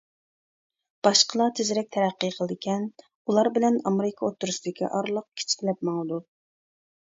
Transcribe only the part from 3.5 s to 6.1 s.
بىلەن ئامېرىكا ئوتتۇرىسىدىكى ئارىلىق كىچىكلەپ